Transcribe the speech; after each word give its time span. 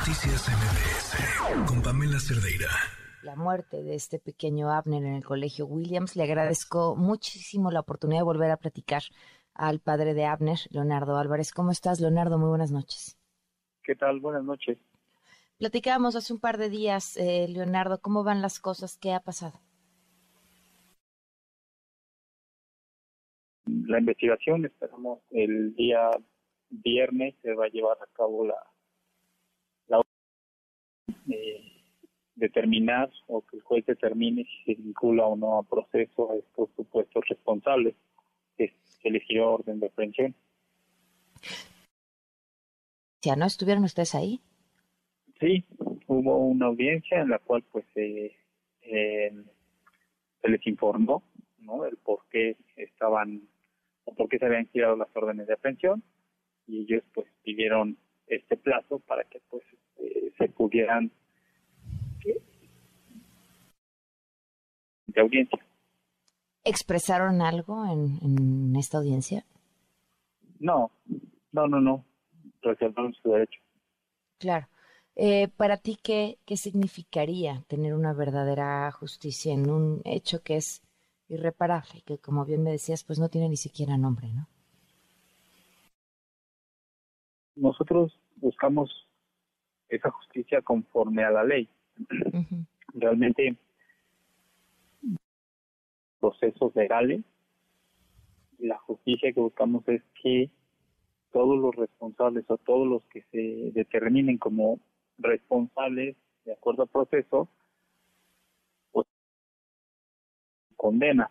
Noticias 0.00 0.48
MBS 0.48 1.68
con 1.68 1.82
Pamela 1.82 2.18
Cerdeira. 2.18 2.70
La 3.22 3.36
muerte 3.36 3.82
de 3.82 3.94
este 3.94 4.18
pequeño 4.18 4.70
Abner 4.70 5.04
en 5.04 5.14
el 5.14 5.24
colegio 5.24 5.66
Williams. 5.66 6.16
Le 6.16 6.22
agradezco 6.22 6.96
muchísimo 6.96 7.70
la 7.70 7.80
oportunidad 7.80 8.20
de 8.20 8.24
volver 8.24 8.50
a 8.50 8.56
platicar 8.56 9.02
al 9.52 9.80
padre 9.80 10.14
de 10.14 10.24
Abner, 10.24 10.58
Leonardo 10.70 11.18
Álvarez. 11.18 11.52
¿Cómo 11.52 11.70
estás, 11.70 12.00
Leonardo? 12.00 12.38
Muy 12.38 12.48
buenas 12.48 12.72
noches. 12.72 13.18
¿Qué 13.82 13.94
tal? 13.94 14.20
Buenas 14.20 14.42
noches. 14.42 14.78
Platicábamos 15.58 16.16
hace 16.16 16.32
un 16.32 16.40
par 16.40 16.56
de 16.56 16.70
días, 16.70 17.18
eh, 17.18 17.46
Leonardo, 17.46 18.00
¿cómo 18.00 18.24
van 18.24 18.40
las 18.40 18.58
cosas? 18.58 18.96
¿Qué 18.96 19.12
ha 19.12 19.20
pasado? 19.20 19.60
La 23.66 23.98
investigación, 23.98 24.64
esperamos 24.64 25.18
el 25.30 25.74
día 25.74 26.08
viernes 26.70 27.34
se 27.42 27.52
va 27.52 27.66
a 27.66 27.68
llevar 27.68 27.98
a 28.00 28.06
cabo 28.14 28.46
la, 28.46 28.54
la 28.54 28.79
eh, 31.28 31.62
determinar 32.34 33.10
o 33.26 33.42
que 33.42 33.56
el 33.56 33.62
juez 33.62 33.84
determine 33.86 34.44
si 34.44 34.74
se 34.74 34.82
vincula 34.82 35.26
o 35.26 35.36
no 35.36 35.58
a 35.58 35.62
proceso 35.62 36.32
a 36.32 36.36
estos 36.36 36.70
supuestos 36.76 37.24
responsables 37.28 37.94
que 38.56 38.74
se 38.84 39.10
dio 39.28 39.52
orden 39.52 39.80
de 39.80 39.86
aprehensión. 39.86 40.34
¿Ya 43.22 43.36
no 43.36 43.46
estuvieron 43.46 43.84
ustedes 43.84 44.14
ahí? 44.14 44.40
Sí, 45.38 45.64
hubo 46.06 46.38
una 46.38 46.66
audiencia 46.66 47.20
en 47.20 47.30
la 47.30 47.38
cual 47.38 47.62
pues 47.70 47.84
eh, 47.94 48.34
se 48.82 50.48
les 50.48 50.66
informó 50.66 51.22
¿no? 51.58 51.84
el 51.84 51.96
por 51.96 52.20
qué 52.30 52.56
estaban 52.76 53.42
o 54.04 54.14
por 54.14 54.28
qué 54.28 54.38
se 54.38 54.46
habían 54.46 54.66
girado 54.68 54.96
las 54.96 55.08
órdenes 55.14 55.46
de 55.46 55.54
aprehensión 55.54 56.02
y 56.66 56.82
ellos 56.82 57.04
pues 57.14 57.26
pidieron 57.42 57.96
este 58.26 58.56
plazo 58.56 59.00
para 59.00 59.24
que 59.24 59.40
pues 59.50 59.62
pudieran 60.70 61.10
de 65.06 65.20
audiencia. 65.20 65.58
¿Expresaron 66.64 67.42
algo 67.42 67.84
en, 67.84 68.18
en 68.22 68.76
esta 68.76 68.98
audiencia? 68.98 69.44
No, 70.60 70.92
no, 71.52 71.66
no, 71.66 71.80
no. 71.80 72.04
Reservaron 72.62 73.12
su 73.14 73.30
derecho. 73.30 73.60
Claro. 74.38 74.68
Eh, 75.16 75.48
para 75.48 75.78
ti, 75.78 75.98
¿qué, 76.00 76.38
¿qué 76.44 76.56
significaría 76.56 77.64
tener 77.66 77.94
una 77.94 78.12
verdadera 78.12 78.90
justicia 78.92 79.52
en 79.52 79.68
un 79.68 80.00
hecho 80.04 80.42
que 80.42 80.56
es 80.56 80.82
irreparable 81.28 81.90
y 81.98 82.02
que, 82.02 82.18
como 82.18 82.44
bien 82.44 82.62
me 82.62 82.70
decías, 82.70 83.02
pues 83.02 83.18
no 83.18 83.28
tiene 83.28 83.48
ni 83.48 83.56
siquiera 83.56 83.96
nombre, 83.96 84.32
¿no? 84.32 84.46
Nosotros 87.56 88.18
buscamos 88.36 89.09
esa 89.90 90.10
justicia 90.10 90.62
conforme 90.62 91.24
a 91.24 91.30
la 91.30 91.44
ley. 91.44 91.68
Realmente, 92.94 93.56
procesos 96.20 96.74
legales, 96.74 97.22
la 98.58 98.78
justicia 98.78 99.32
que 99.32 99.40
buscamos 99.40 99.86
es 99.88 100.02
que 100.22 100.50
todos 101.32 101.58
los 101.58 101.74
responsables 101.74 102.44
o 102.48 102.58
todos 102.58 102.86
los 102.86 103.04
que 103.06 103.22
se 103.30 103.72
determinen 103.72 104.38
como 104.38 104.80
responsables 105.18 106.16
de 106.44 106.52
acuerdo 106.52 106.82
al 106.82 106.88
proceso, 106.88 107.48
pues 108.92 109.06
condena. 110.76 111.30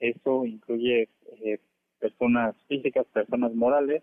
Eso 0.00 0.44
incluye 0.44 1.08
eh, 1.26 1.60
personas 2.00 2.56
físicas, 2.66 3.06
personas 3.06 3.54
morales 3.54 4.02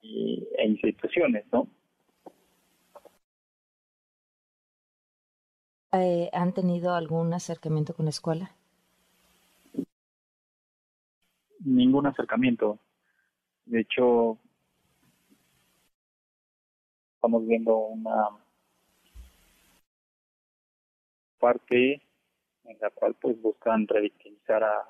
y, 0.00 0.48
e 0.56 0.66
instituciones, 0.66 1.44
¿no? 1.52 1.68
Eh, 5.92 6.28
¿Han 6.34 6.52
tenido 6.52 6.94
algún 6.94 7.32
acercamiento 7.32 7.94
con 7.94 8.04
la 8.04 8.10
escuela? 8.10 8.50
Ningún 11.60 12.06
acercamiento. 12.06 12.78
De 13.64 13.80
hecho, 13.80 14.38
estamos 17.14 17.46
viendo 17.46 17.76
una 17.76 18.28
parte 21.38 22.02
en 22.64 22.78
la 22.80 22.90
cual 22.90 23.14
pues 23.20 23.40
buscan 23.40 23.86
revictimizar 23.86 24.62
a, 24.62 24.84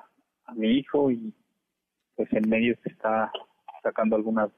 mi 0.55 0.79
hijo 0.79 1.11
y 1.11 1.35
pues 2.17 2.33
en 2.33 2.49
medio 2.49 2.75
se 2.83 2.89
está 2.89 3.31
sacando 3.83 4.17
algunas 4.17 4.51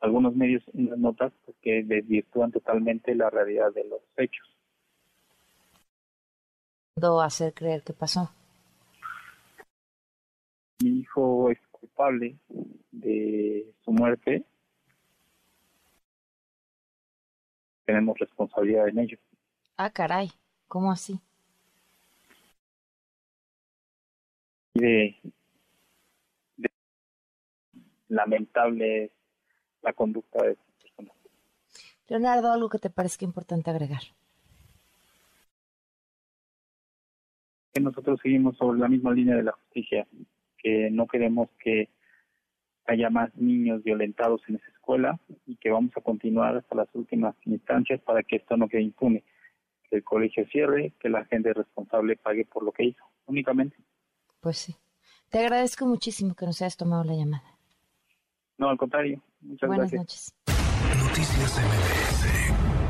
algunos 0.00 0.34
medios 0.34 0.62
unas 0.72 0.98
notas 0.98 1.32
pues, 1.44 1.56
que 1.62 1.84
desvirtúan 1.84 2.50
totalmente 2.50 3.14
la 3.14 3.30
realidad 3.30 3.72
de 3.72 3.84
los 3.84 4.00
hechos. 4.16 4.53
Hacer 7.22 7.52
creer 7.54 7.82
que 7.82 7.92
pasó? 7.92 8.30
Mi 10.80 11.00
hijo 11.00 11.50
es 11.50 11.58
culpable 11.70 12.36
de 12.92 13.72
su 13.84 13.92
muerte. 13.92 14.44
Tenemos 17.84 18.18
responsabilidad 18.18 18.88
en 18.88 18.98
ello. 19.00 19.18
Ah, 19.76 19.90
caray, 19.90 20.30
¿cómo 20.68 20.90
así? 20.90 21.20
De, 24.74 25.16
de 26.56 26.68
lamentable 28.08 29.12
la 29.82 29.92
conducta 29.92 30.42
de 30.44 30.52
esta 30.52 30.64
persona. 30.80 31.12
Leonardo, 32.08 32.52
algo 32.52 32.68
que 32.68 32.78
te 32.78 32.90
parezca 32.90 33.24
importante 33.24 33.70
agregar. 33.70 34.02
Nosotros 37.84 38.18
seguimos 38.22 38.56
sobre 38.56 38.80
la 38.80 38.88
misma 38.88 39.12
línea 39.12 39.36
de 39.36 39.44
la 39.44 39.52
justicia, 39.52 40.06
que 40.58 40.90
no 40.90 41.06
queremos 41.06 41.48
que 41.62 41.88
haya 42.86 43.10
más 43.10 43.34
niños 43.36 43.82
violentados 43.82 44.42
en 44.48 44.56
esa 44.56 44.70
escuela 44.70 45.18
y 45.46 45.56
que 45.56 45.70
vamos 45.70 45.92
a 45.96 46.00
continuar 46.00 46.56
hasta 46.56 46.74
las 46.74 46.88
últimas 46.94 47.34
instancias 47.44 48.00
para 48.02 48.22
que 48.22 48.36
esto 48.36 48.56
no 48.56 48.68
quede 48.68 48.82
impune. 48.82 49.24
Que 49.88 49.96
el 49.96 50.04
colegio 50.04 50.46
cierre, 50.48 50.92
que 51.00 51.08
la 51.08 51.24
gente 51.26 51.52
responsable 51.52 52.16
pague 52.16 52.44
por 52.44 52.62
lo 52.62 52.72
que 52.72 52.84
hizo, 52.84 53.04
únicamente. 53.26 53.76
Pues 54.40 54.58
sí. 54.58 54.76
Te 55.30 55.38
agradezco 55.38 55.86
muchísimo 55.86 56.34
que 56.34 56.46
nos 56.46 56.60
hayas 56.62 56.76
tomado 56.76 57.04
la 57.04 57.14
llamada. 57.14 57.58
No, 58.58 58.68
al 58.68 58.76
contrario. 58.76 59.20
Muchas 59.40 59.66
Buenas 59.66 59.90
gracias. 59.90 60.34
noches. 60.46 61.06
Noticias 61.08 61.58
MBS 61.58 62.83